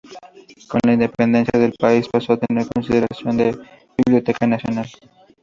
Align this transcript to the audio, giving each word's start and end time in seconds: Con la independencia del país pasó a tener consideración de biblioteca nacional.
Con 0.67 0.81
la 0.83 0.93
independencia 0.93 1.59
del 1.59 1.73
país 1.77 2.07
pasó 2.11 2.33
a 2.33 2.37
tener 2.37 2.65
consideración 2.73 3.37
de 3.37 3.55
biblioteca 3.95 4.47
nacional. 4.47 4.89